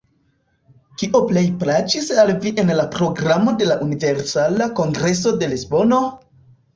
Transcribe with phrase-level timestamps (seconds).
[1.01, 6.01] Kio plej plaĉis al vi en la programo de la Universala Kongreso de Lisbono?